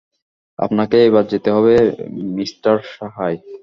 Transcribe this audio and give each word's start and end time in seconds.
আপনাকে 0.59 0.97
এবার 1.07 1.23
যেতেই 1.31 1.53
হবে 1.53 1.73
মিস্টার 2.37 2.75
সাহায়। 2.95 3.37